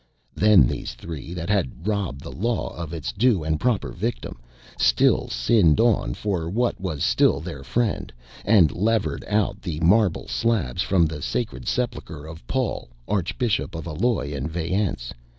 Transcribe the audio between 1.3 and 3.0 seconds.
that had robbed the Law of